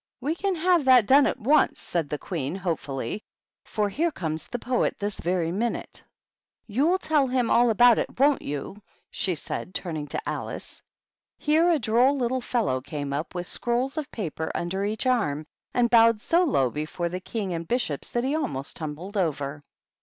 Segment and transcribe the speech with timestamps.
[0.29, 3.23] "We can have that done at once, then," said the Queen, hopefully,
[3.65, 5.23] "for here comes the poet THE BISHOPS.
[5.23, 6.03] 177 this very minute.
[6.67, 10.81] You^ll tell him all about it, won't you?" she said, turning to Alice.
[11.37, 15.87] Here a droll little fellow came up, with scrolls of paper under each arm, and
[15.87, 19.63] bowed so low before the King and Bishops that he almost tumbled over.